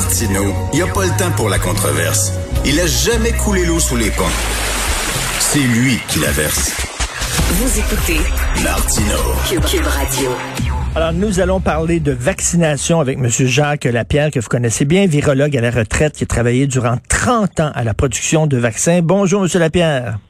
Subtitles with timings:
[0.00, 2.32] Martino, il n'y a pas le temps pour la controverse.
[2.64, 4.22] Il a jamais coulé l'eau sous les ponts.
[5.40, 6.70] C'est lui qui la verse.
[7.50, 8.20] Vous écoutez
[8.62, 9.16] Martino.
[9.68, 10.30] Cube, Radio.
[10.94, 13.28] Alors, nous allons parler de vaccination avec M.
[13.28, 17.58] Jacques Lapierre, que vous connaissez bien, virologue à la retraite, qui a travaillé durant 30
[17.58, 19.00] ans à la production de vaccins.
[19.02, 19.50] Bonjour, M.
[19.58, 20.20] Lapierre.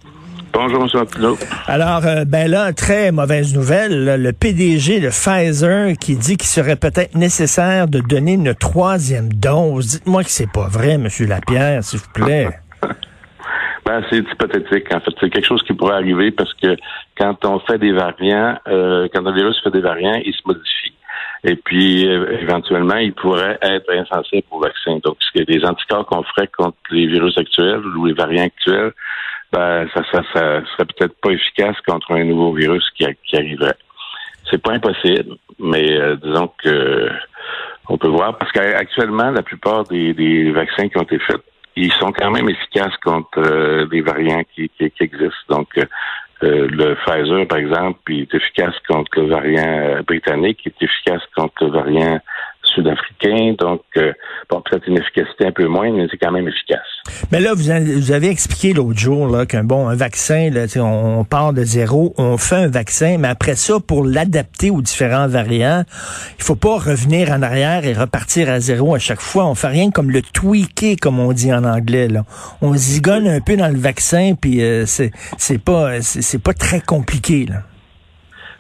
[0.61, 0.89] Bonjour, M.
[0.93, 1.37] Martineau.
[1.69, 4.05] Alors, euh, ben là, très mauvaise nouvelle.
[4.05, 9.33] là, le PDG de Pfizer qui dit qu'il serait peut-être nécessaire de donner une troisième
[9.33, 9.87] dose.
[9.87, 11.07] Dites-moi que c'est pas vrai, M.
[11.29, 12.49] Lapierre, s'il vous plaît.
[13.87, 15.13] Ben, c'est hypothétique, en fait.
[15.19, 16.77] C'est quelque chose qui pourrait arriver parce que
[17.17, 20.93] quand on fait des variants, euh, quand un virus fait des variants, il se modifie.
[21.45, 24.99] Et puis, euh, éventuellement, il pourrait être insensible au vaccin.
[25.03, 28.93] Donc, les anticorps qu'on ferait contre les virus actuels ou les variants actuels,
[29.53, 33.77] ben, ça, ça, ça serait peut-être pas efficace contre un nouveau virus qui, qui arriverait.
[34.51, 37.11] C'est pas impossible, mais euh, disons que
[37.89, 41.43] on peut voir parce qu'actuellement, la plupart des, des vaccins qui ont été faits
[41.79, 45.49] ils sont quand même efficaces contre euh, les variants qui, qui, qui existent.
[45.49, 50.85] Donc, euh, le Pfizer, par exemple, est efficace contre le variant euh, britannique, il est
[50.85, 52.21] efficace contre le variant
[52.75, 53.55] sud-africain.
[53.59, 54.13] Donc, euh,
[54.51, 56.79] bon, peut-être une efficacité un peu moins, mais c'est quand même efficace.
[57.33, 61.21] Mais là, vous, avez- vous avez expliqué l'autre jour qu'un bon un vaccin, là, on,
[61.21, 65.29] on part de zéro, on fait un vaccin, mais après ça, pour l'adapter aux différents
[65.29, 65.85] variants,
[66.39, 69.47] il faut pas revenir en arrière et repartir à zéro à chaque fois.
[69.47, 72.09] On fait rien comme le tweaker, comme on dit en anglais.
[72.09, 72.25] Là.
[72.63, 75.11] On zigonne un peu dans le vaccin, puis euh, c'est
[75.65, 77.47] pas c'est pas très compliqué.
[77.47, 77.63] Là.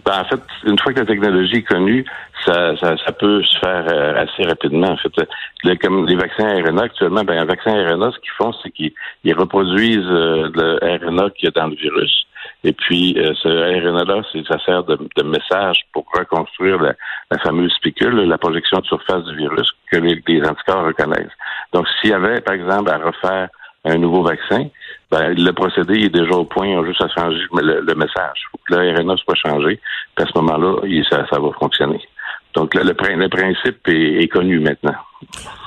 [0.05, 2.05] Ben, en fait, une fois que la technologie est connue,
[2.49, 4.89] ça, ça, ça peut se faire euh, assez rapidement.
[4.89, 8.71] En fait, comme les vaccins RNA actuellement, ben, un vaccin RNA, ce qu'ils font, c'est
[8.71, 8.93] qu'ils
[9.25, 12.27] ils reproduisent euh, le RNA qu'il y a dans le virus.
[12.65, 16.95] Et puis, euh, ce RNA-là, ça sert de, de message pour reconstruire la,
[17.31, 21.37] la fameuse spicule, la projection de surface du virus que les, les anticorps reconnaissent.
[21.73, 23.49] Donc, s'il y avait, par exemple, à refaire
[23.85, 24.69] un nouveau vaccin,
[25.11, 27.95] ben, le procédé est déjà au point, il y a juste à changer le, le
[27.95, 28.37] message.
[28.37, 29.81] Il faut que le RNA soit changé,
[30.17, 30.81] puis à ce moment-là,
[31.11, 32.01] ça, ça va fonctionner.
[32.55, 34.95] Donc, le, le prin- le principe est, est connu maintenant.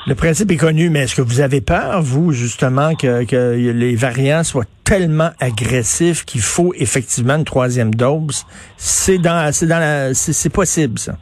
[0.07, 3.95] Le principe est connu, mais est-ce que vous avez peur, vous, justement, que, que les
[3.95, 8.45] variants soient tellement agressifs qu'il faut effectivement une troisième dose?
[8.77, 11.13] C'est dans, c'est dans la, c'est, c'est possible, ça.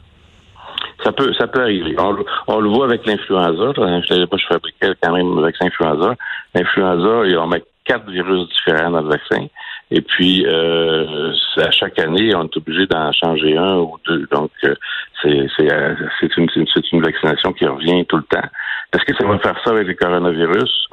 [1.04, 1.94] Ça peut, ça peut arriver.
[1.98, 3.72] On, le- on le voit avec l'influenza.
[3.76, 6.14] Je ne savais pas, je fabriquais quand même le vaccin influenza.
[6.54, 9.46] L'influenza, on met quatre virus différents dans le vaccin.
[9.92, 14.26] Et puis, euh, à chaque année, on est obligé d'en changer un ou deux.
[14.30, 14.74] Donc, euh,
[15.22, 15.28] c'est
[15.72, 15.94] euh,
[16.36, 16.48] une,
[16.92, 18.48] une- vaccination qui revient tout le temps.
[18.92, 20.88] Est-ce que ça va faire ça avec les coronavirus?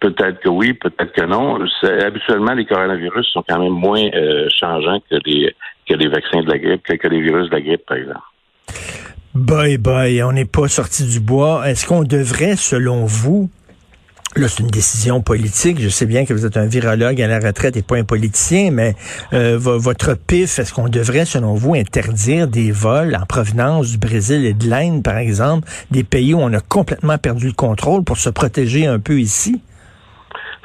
[0.00, 1.58] Peut-être que oui, peut-être que non.
[1.82, 5.54] Habituellement, les coronavirus sont quand même moins euh, changeants que les
[5.88, 8.20] que les vaccins de la grippe, que, que les virus de la grippe, par exemple.
[9.34, 11.68] Boy, boy, on n'est pas sorti du bois.
[11.68, 13.50] Est-ce qu'on devrait, selon vous,
[14.34, 15.80] là, c'est une décision politique.
[15.80, 18.70] Je sais bien que vous êtes un virologue à la retraite et pas un politicien,
[18.70, 18.94] mais
[19.32, 23.98] euh, vo- votre pif, est-ce qu'on devrait, selon vous, interdire des vols en provenance du
[23.98, 28.04] Brésil et de l'Inde, par exemple, des pays où on a complètement perdu le contrôle
[28.04, 29.60] pour se protéger un peu ici?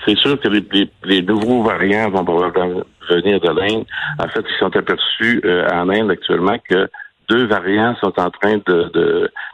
[0.06, 3.86] C'est sûr que les, les- les nouveaux variants vont probablement venir de l'Inde.
[4.20, 6.88] En fait, ils sont aperçus euh, en Inde actuellement que
[7.32, 9.08] deux variants sont en train de, de,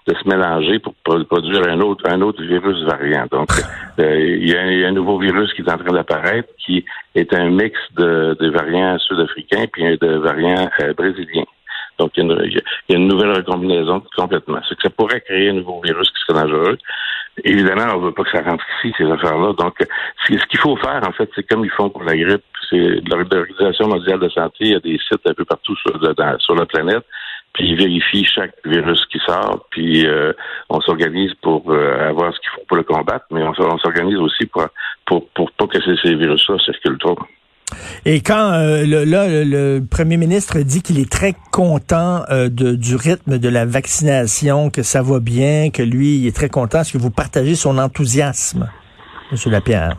[0.07, 3.25] de se mélanger pour pro- produire un autre, un autre virus variant.
[3.31, 3.49] Donc,
[3.99, 6.83] euh, il y, a un- nouveau virus qui est en train d'apparaître qui
[7.13, 11.49] est un mix de, de variants sud-africains puis de variants euh, brésiliens.
[11.99, 14.61] Donc, il y, a une, il y a une nouvelle recombinaison complètement.
[14.67, 16.77] C'est que ça pourrait créer un nouveau virus qui serait dangereux.
[17.43, 19.53] Évidemment, on veut pas que ça rentre ici, ces affaires-là.
[19.53, 19.75] Donc,
[20.27, 22.43] ce qu'il faut faire, en fait, c'est comme ils font pour la grippe.
[22.69, 26.65] C'est l'Organisation mondiale de santé, il y a des sites un peu partout sur la
[26.65, 27.05] planète.
[27.57, 30.31] Puis ils vérifient chaque virus qui sort, puis euh,
[30.69, 34.45] on s'organise pour euh, avoir ce qu'il faut pour le combattre, mais on, s'organise aussi
[34.45, 34.67] pour,
[35.07, 37.17] pour, pour pas que ces, ces virus-là circulent trop.
[38.05, 42.47] Et quand euh, le, là, le, le premier ministre dit qu'il est très content euh,
[42.47, 46.49] de, du rythme de la vaccination, que ça va bien, que lui, il est très
[46.49, 48.69] content, est-ce que vous partagez son enthousiasme,
[49.31, 49.51] M.
[49.51, 49.97] Lapierre?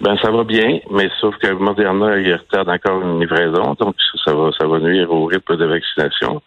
[0.00, 4.30] Ben ça va bien, mais sauf que Moderna il retarde encore une livraison, donc ça,
[4.30, 6.40] ça va ça va nuire au rythme de vaccination.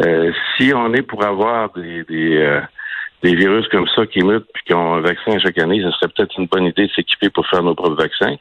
[0.00, 2.60] Euh, si on est pour avoir des des, euh,
[3.22, 6.08] des virus comme ça qui mutent puis qui ont un vaccin chaque année, ce serait
[6.08, 8.36] peut-être une bonne idée de s'équiper pour faire nos propres vaccins.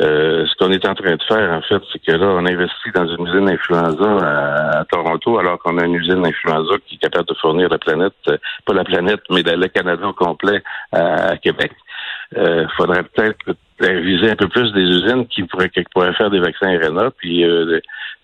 [0.00, 2.90] Euh, ce qu'on est en train de faire, en fait, c'est que là, on investit
[2.94, 7.26] dans une usine d'influenza à, Toronto, alors qu'on a une usine d'influenza qui est capable
[7.26, 10.62] de fournir la planète, euh, pas la planète, mais le Canada au complet
[10.92, 11.72] à, Québec.
[12.32, 13.38] Il euh, faudrait peut-être
[13.80, 17.44] viser un peu plus des usines qui pourraient, qui pourraient faire des vaccins RNA, puis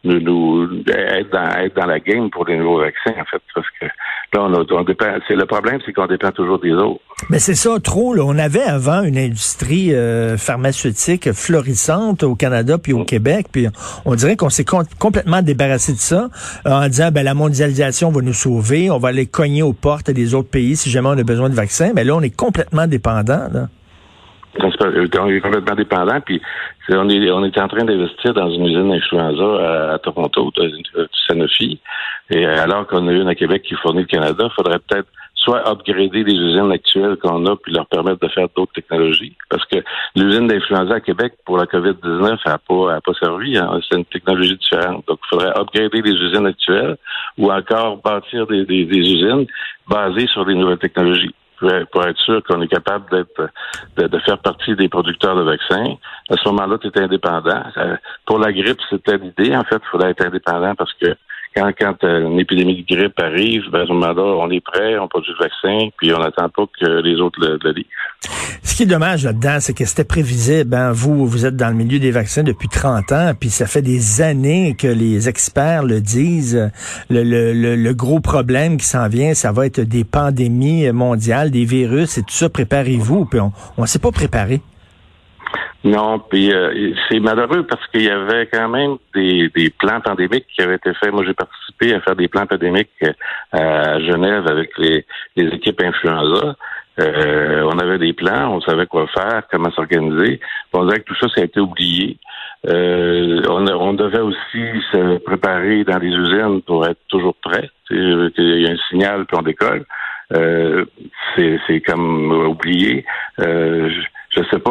[0.05, 3.67] nous, nous être, dans, être dans la game pour des nouveaux vaccins, en fait, parce
[3.81, 5.07] que là, on, on dépend.
[5.27, 7.01] C'est le problème, c'est qu'on dépend toujours des autres.
[7.31, 8.15] Mais c'est ça, trop.
[8.15, 8.23] Là.
[8.25, 13.07] On avait avant une industrie euh, pharmaceutique florissante au Canada puis au mm.
[13.07, 13.69] Québec, puis
[14.05, 16.29] on dirait qu'on s'est complètement débarrassé de ça
[16.67, 20.11] euh, en disant ben la mondialisation va nous sauver, on va aller cogner aux portes
[20.11, 21.93] des autres pays si jamais on a besoin de vaccins.
[21.95, 23.49] Mais là, on est complètement dépendant.
[23.53, 23.69] Là.
[24.61, 26.41] On est complètement dépendant, puis
[26.89, 31.81] on est, on est en train d'investir dans une usine d'influenza à, Toronto, de, Sanofi,
[32.31, 35.09] et alors qu'on a une à Québec qui fournit le Canada, il faudrait peut-être
[35.45, 39.37] soit upgrader les usines actuelles qu'on a puis leur permettre de faire d'autres technologies.
[39.51, 39.77] Parce que
[40.17, 43.59] l'usine d'influenza à Québec pour la COVID-19 n'a pas, a pas servi.
[43.59, 43.79] Hein.
[43.89, 45.05] C'est une technologie différente.
[45.07, 46.97] Donc, il faudrait upgrader les usines actuelles
[47.37, 49.47] ou encore bâtir des, des usines
[49.87, 51.35] basées sur des nouvelles technologies
[51.93, 53.51] pour être sûr qu'on est capable d'être
[53.97, 55.95] de, faire partie des producteurs de vaccins.
[56.31, 57.63] À ce moment-là, tu es indépendant.
[57.77, 57.97] Euh,
[58.27, 59.55] pour la grippe, c'était l'idée.
[59.57, 61.17] En fait, il faudrait être indépendant parce que
[61.57, 64.99] quand, quand euh, une épidémie de grippe arrive, ben, à ce moment-là, on est prêt,
[64.99, 67.75] on produit le vaccin, puis on n'attend pas que les autres le, le.
[68.65, 70.75] Ce qui est dommage là-dedans, c'est que c'était prévisible.
[70.75, 70.91] Hein.
[70.91, 74.23] Vous, vous êtes dans le milieu des vaccins depuis 30 ans, puis ça fait des
[74.23, 76.73] années que les experts le disent.
[77.11, 81.65] Le, le, le gros problème qui s'en vient, ça va être des pandémies mondiales, des
[81.65, 82.49] virus et tout ça.
[82.49, 84.61] Préparez-vous, puis on ne s'est pas préparé.
[85.85, 90.47] Non, puis euh, c'est malheureux parce qu'il y avait quand même des, des plans pandémiques
[90.55, 91.13] qui avaient été faits.
[91.13, 93.13] Moi, j'ai participé à faire des plans pandémiques euh,
[93.53, 95.05] à Genève avec les,
[95.37, 96.57] les équipes influenza.
[97.01, 100.41] Euh, on avait des plans, on savait quoi faire, comment s'organiser.
[100.73, 102.19] On dirait que tout ça, ça a été oublié.
[102.69, 104.63] Euh, on, on, devait aussi
[104.93, 107.69] se préparer dans les usines pour être toujours prêt.
[107.91, 109.85] Il y a un signal, puis on décolle.
[110.35, 110.85] Euh,
[111.37, 113.05] c'est comme oublié.
[113.41, 113.91] Euh,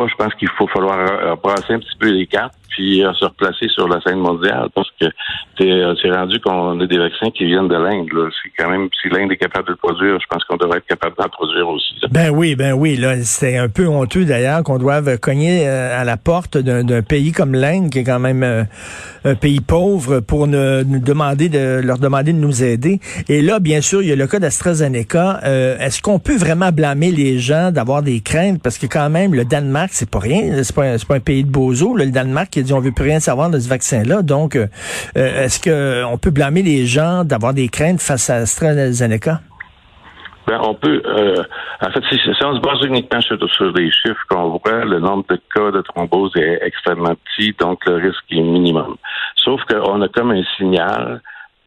[0.08, 3.68] je pense qu'il faut falloir brasser un petit peu les cartes puis euh, se replacer
[3.70, 5.06] sur la scène mondiale parce que
[5.58, 8.10] c'est euh, rendu qu'on a des vaccins qui viennent de l'Inde.
[8.42, 10.88] C'est quand même si l'Inde est capable de le produire, je pense qu'on devrait être
[10.88, 11.94] capable d'en produire aussi.
[12.10, 12.96] Ben oui, ben oui.
[12.96, 17.32] Là, c'est un peu honteux d'ailleurs qu'on doive cogner euh, à la porte d'un pays
[17.32, 18.68] comme l'Inde, qui est quand même
[19.24, 23.00] un pays pauvre, pour nous demander de leur demander de nous aider.
[23.30, 25.42] Et là, bien sûr, il y a le cas d'AstraZeneca.
[25.80, 28.62] Est-ce qu'on peut vraiment blâmer les gens d'avoir des craintes?
[28.62, 31.96] Parce que quand même le Danemark, c'est pas rien, c'est pas, un pays de bozo.
[31.96, 34.22] Le Danemark qui dit on veut plus rien savoir de ce vaccin-là.
[34.24, 34.68] Donc, euh,
[35.18, 39.42] euh, est-ce qu'on peut blâmer les gens d'avoir des craintes face à AstraZeneca?
[40.48, 41.44] Ben, on peut, euh,
[41.82, 45.26] en fait, si, on se base uniquement sur, sur des chiffres qu'on voit, le nombre
[45.30, 48.98] de cas de thrombose est extrêmement petit, donc le risque est minimum.
[49.38, 51.22] Sauf qu'on a comme un signal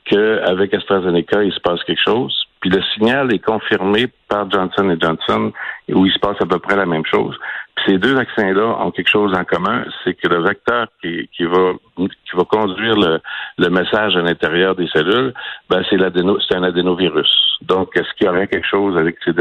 [0.05, 2.46] qu'avec AstraZeneca, il se passe quelque chose.
[2.69, 5.53] Le signal est confirmé par Johnson Johnson,
[5.89, 7.37] où il se passe à peu près la même chose.
[7.77, 11.45] Puis ces deux vaccins-là ont quelque chose en commun, c'est que le vecteur qui, qui
[11.45, 13.21] va qui va conduire le,
[13.59, 15.33] le message à l'intérieur des cellules,
[15.71, 17.31] ben c'est l'adéno, c'est un adénovirus.
[17.63, 19.33] Donc, est-ce qu'il y aurait quelque chose avec ces,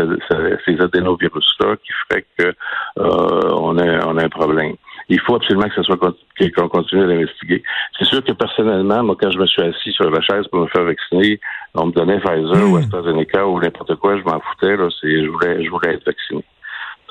[0.65, 2.53] ces adénovirus-là qui ferait que
[2.99, 4.75] euh, on a on a un problème?
[5.09, 7.63] il faut absolument que ça soit qu'on continue à l'investiguer.
[7.97, 10.67] C'est sûr que personnellement, moi, quand je me suis assis sur la chaise pour me
[10.67, 11.39] faire vacciner,
[11.75, 12.83] on me donnait Pfizer ou hmm.
[12.83, 14.75] AstraZeneca ou n'importe quoi, je m'en foutais.
[14.75, 16.43] Là, je voulais, je voulais être vacciné.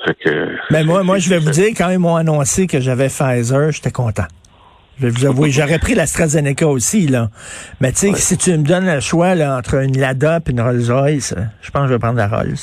[0.07, 3.73] Mais ben, moi, moi, je vais vous dire, quand ils m'ont annoncé que j'avais Pfizer,
[3.73, 4.27] j'étais content.
[4.99, 7.31] Je vais vous avouer, j'aurais pris l'AstraZeneca aussi, là.
[7.81, 10.61] Mais tu sais, si tu me donnes le choix là, entre une Lada et une
[10.61, 12.55] Rolls-Royce, je pense que je vais prendre la Rolls.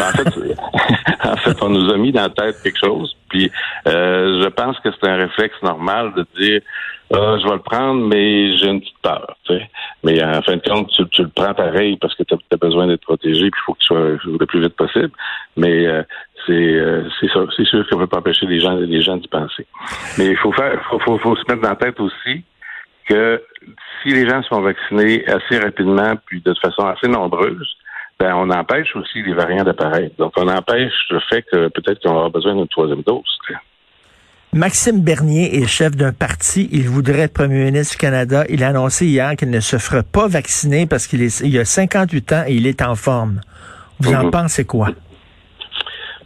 [0.00, 0.28] En, fait,
[1.24, 3.50] en fait, on nous a mis dans la tête quelque chose, puis
[3.86, 6.60] euh, je pense que c'est un réflexe normal de dire
[7.12, 9.34] ah, je vais le prendre, mais j'ai une petite peur.
[9.44, 9.54] Tu.
[10.04, 13.00] Mais en fin de compte, tu, le prends pareil parce que tu as, besoin d'être
[13.00, 15.10] protégé, puis il faut que tu sois le plus vite possible.
[15.56, 16.02] Mais euh,
[16.46, 19.66] c'est euh, c'est sûr qu'on ne peut pas empêcher les gens les gens d'y penser.
[20.18, 22.44] Mais il faut faire faut, faut, faut se mettre dans la tête aussi
[23.08, 23.42] que
[24.02, 27.74] si les gens sont vaccinés assez rapidement, puis de façon assez nombreuse,
[28.18, 30.16] ben, on empêche aussi les variants d'apparaître.
[30.16, 33.38] Donc, on empêche le fait que peut-être qu'on aura besoin d'une troisième dose.
[34.54, 36.68] Maxime Bernier est chef d'un parti.
[36.72, 38.44] Il voudrait être premier ministre du Canada.
[38.48, 42.32] Il a annoncé hier qu'il ne se fera pas vacciner parce qu'il il a 58
[42.32, 43.40] ans et il est en forme.
[44.00, 44.30] Vous en mhm.
[44.30, 44.88] pensez quoi?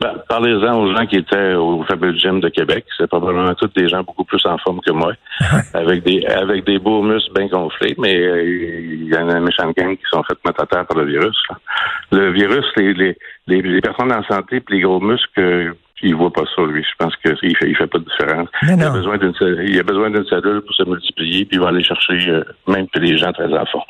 [0.02, 2.85] Ben, Parlez-en aux gens qui étaient au fameux gym de Québec.
[2.99, 5.12] C'est probablement tous des gens beaucoup plus en forme que moi,
[5.75, 9.40] avec des avec des beaux muscles bien gonflés, mais euh, il y en a un
[9.40, 11.37] méchant gang qui sont fait mettre à terre par le virus.
[11.50, 11.56] là.
[12.11, 13.16] Le virus, les, les,
[13.47, 16.82] les, les personnes en santé et les gros muscles, euh, il voit pas ça, lui.
[16.82, 18.49] Je pense qu'il fait, il fait pas de différence.
[18.62, 21.61] Il a besoin d'une cellule- il a besoin d'une cellule pour se multiplier, puis il
[21.61, 23.85] va aller chercher euh, même que les gens très en forme.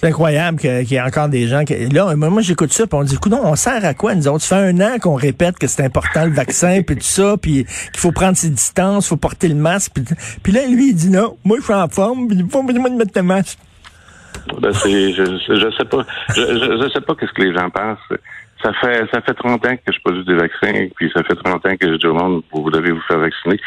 [0.00, 1.74] C'est incroyable qu'il y ait encore des gens qui...
[1.90, 4.42] Là, moi, j'écoute ça, puis on dit, écoute, on sert à quoi, nous autres?
[4.42, 7.66] Ça fait un an qu'on répète que c'est important, le vaccin, puis tout ça, puis
[7.66, 9.92] qu'il faut prendre ses distances, faut porter le masque.
[9.94, 10.04] Puis,
[10.42, 12.72] puis là, lui, il dit non, moi, je suis en forme, puis il faut moi
[12.72, 13.58] de mettre le masque.
[14.58, 17.98] Ben, je, je sais pas, je, je, je sais pas qu'est-ce que les gens pensent.
[18.62, 21.64] Ça fait, ça fait 30 ans que je produis des vaccins, puis ça fait 30
[21.66, 23.58] ans que je dis au monde, vous devez vous faire vacciner.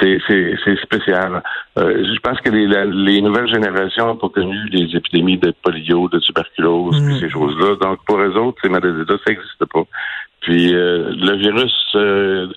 [0.00, 1.42] C'est, c'est, c'est spécial.
[1.78, 5.54] Euh, je pense que les, la- les nouvelles générations ont pas connu les épidémies de
[5.62, 7.76] polio, de tuberculose, puis ces choses-là.
[7.80, 9.84] Donc, pour eux autres, ces maladies-là, ça n'existe pas.
[10.42, 12.48] Puis, euh, le virus, euh,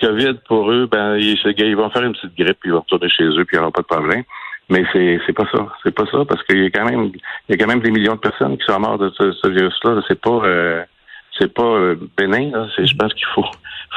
[0.00, 3.08] COVID, pour eux, ben, ils, ils vont faire une petite grippe, puis ils vont retourner
[3.08, 4.24] chez eux, puis il n'y aura pas de problème.
[4.70, 5.66] Mais c'est c'est pas ça.
[5.82, 7.20] C'est pas ça parce qu'il y a quand même il
[7.50, 10.00] y a quand même des millions de personnes qui sont mortes de ce, ce virus-là.
[10.08, 10.82] C'est pas euh,
[11.38, 12.50] c'est pas euh, bénin.
[12.50, 12.66] Là.
[12.76, 13.44] C'est- Je pense qu'il faut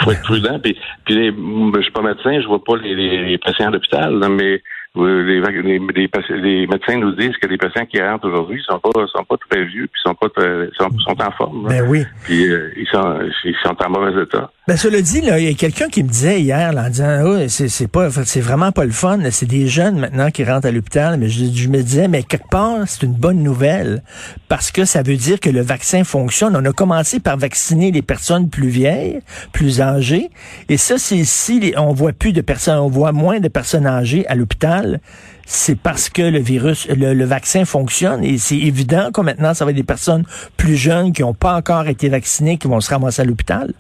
[0.01, 0.60] faut être prudent.
[0.60, 3.72] Puis, puis les, je suis pas médecin, je vois pas les, les, les patients à
[3.72, 4.62] l'hôpital, là, mais
[4.96, 8.62] euh, les, les, les, paci- les médecins nous disent que les patients qui rentrent aujourd'hui
[8.67, 11.63] sont pas sont pas très vieux puis sont pas très- sont, sont en forme.
[11.67, 11.82] là.
[11.82, 12.03] Ben oui.
[12.25, 14.51] Puis euh, ils sont ils sont en mauvais état.
[14.67, 17.21] Ben, cela dit, là, il y a quelqu'un qui me disait hier, là, en disant,
[17.24, 20.71] oh, c'est, pas, c'est vraiment pas le fun, c'est des jeunes maintenant qui rentrent à
[20.71, 24.03] l'hôpital, mais je, me disais, mais quelque part, c'est une bonne nouvelle,
[24.50, 26.53] parce que ça veut dire que le vaccin fonctionne.
[26.53, 29.21] On a commencé par vacciner les personnes plus vieilles,
[29.53, 30.31] plus âgées,
[30.67, 34.27] et ça, c'est si on voit plus de personnes, on voit moins de personnes âgées
[34.27, 35.00] à l'hôpital,
[35.45, 39.63] c'est parce que le virus, le, le vaccin fonctionne, et c'est évident que maintenant, ça
[39.63, 40.25] va être des personnes
[40.57, 43.74] plus jeunes qui n'ont pas encore été vaccinées qui vont se ramasser à l'hôpital.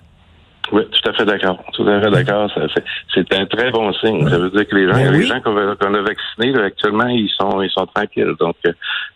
[0.71, 1.63] Oui, tout à fait d'accord.
[1.73, 2.51] Tout à fait d'accord.
[2.53, 2.83] Ça, C'est
[3.13, 4.27] c'est un très bon signe.
[4.29, 7.29] Ça veut dire que les gens, Ben les gens qu'on a, vaccinés là, actuellement, ils
[7.39, 8.33] sont ils sont tranquilles.
[8.39, 8.73] Donc euh,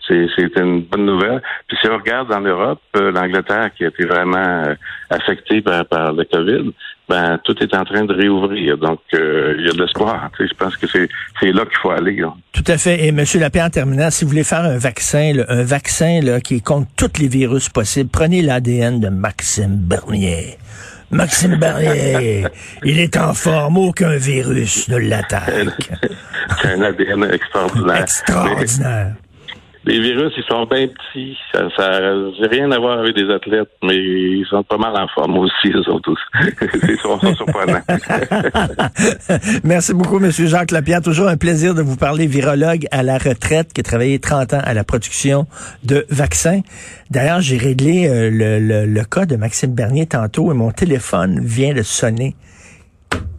[0.08, 1.42] c'est c'est une bonne nouvelle.
[1.68, 4.76] Puis si on regarde en Europe, euh, l'Angleterre qui a été vraiment euh,
[5.10, 6.72] affectée par, par le COVID,
[7.10, 8.78] ben tout est en train de réouvrir.
[8.78, 10.30] Donc euh, il y a de l'espoir.
[10.38, 12.16] Tu sais, Je pense que c'est c'est là qu'il faut aller.
[12.16, 12.34] là.
[12.54, 13.06] Tout à fait.
[13.06, 16.40] Et Monsieur Lapierre, en terminant, si vous voulez faire un vaccin, là, un vaccin là,
[16.40, 20.58] qui est contre tous les virus possibles, prenez l'ADN de Maxime Bernier.
[21.12, 22.46] Maxime Bernier,
[22.84, 25.92] il est en forme, aucun virus ne l'attaque.
[26.62, 28.02] C'est un ADN extraordinaire.
[28.02, 29.14] Extraordinaire.
[29.84, 31.36] Les virus, ils sont bien petits.
[31.52, 35.38] Ça n'a rien à voir avec des athlètes, mais ils sont pas mal en forme
[35.40, 36.54] aussi, eux autres aussi.
[36.88, 37.82] ils sont, sont surprenants.
[39.64, 41.02] Merci beaucoup, Monsieur Jacques Lapierre.
[41.02, 44.62] Toujours un plaisir de vous parler, virologue à la retraite, qui a travaillé 30 ans
[44.64, 45.48] à la production
[45.84, 46.62] de vaccins.
[47.10, 51.40] D'ailleurs, j'ai réglé euh, le, le- le cas de Maxime Bernier tantôt et mon téléphone
[51.44, 52.36] vient de sonner.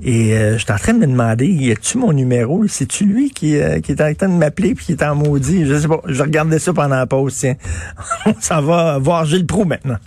[0.04, 2.66] Et euh, je suis en train de me demander, y a-tu mon numéro?
[2.66, 5.64] C'est-tu lui qui, euh, qui est en train de m'appeler puis qui est en maudit?
[5.64, 6.00] Je sais pas.
[6.06, 7.54] Je regardais ça pendant la pause, tiens.
[8.26, 9.98] On s'en va voir Gilles Proux maintenant.